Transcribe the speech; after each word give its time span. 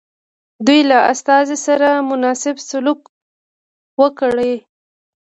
دوی 0.65 0.81
له 0.89 0.97
استازي 1.13 1.57
سره 1.67 1.89
مناسب 2.09 2.55
سلوک 2.69 2.99
وکړي. 4.01 4.53